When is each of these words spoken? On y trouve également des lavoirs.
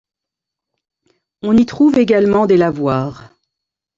On 1.43 1.55
y 1.55 1.67
trouve 1.67 1.99
également 1.99 2.47
des 2.47 2.57
lavoirs. 2.57 3.29